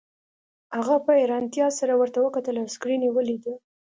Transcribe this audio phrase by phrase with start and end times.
[0.77, 3.43] هغه په حیرانتیا سره ورته وکتل او سکرین یې ولید